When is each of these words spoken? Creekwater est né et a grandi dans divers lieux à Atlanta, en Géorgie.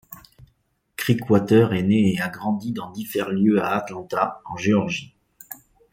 Creekwater 0.95 1.67
est 1.73 1.83
né 1.83 2.15
et 2.15 2.21
a 2.21 2.27
grandi 2.29 2.71
dans 2.71 2.89
divers 2.89 3.29
lieux 3.29 3.61
à 3.61 3.75
Atlanta, 3.77 4.41
en 4.45 4.57
Géorgie. 4.57 5.13